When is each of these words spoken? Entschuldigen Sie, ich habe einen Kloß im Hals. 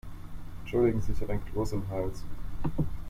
Entschuldigen 0.61 0.99
Sie, 1.03 1.11
ich 1.11 1.21
habe 1.21 1.33
einen 1.33 1.45
Kloß 1.45 1.73
im 1.73 1.87
Hals. 1.89 2.23